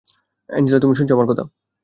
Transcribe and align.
Angela, 0.49 0.79
তুমি 0.79 0.93
শুনছ 0.95 1.09
আমার 1.11 1.27
কথা? 1.27 1.43